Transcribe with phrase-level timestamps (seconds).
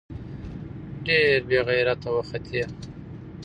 [1.05, 2.63] ډېر بې غېرته وختې.